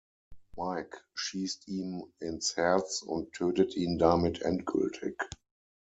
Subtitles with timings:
[0.57, 5.29] Mike schießt ihm ins Herz und tötet ihn damit endgültig.